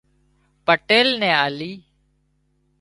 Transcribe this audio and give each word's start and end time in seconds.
پٽيل 0.65 1.07
نين 1.21 1.33
آلي 1.45 1.71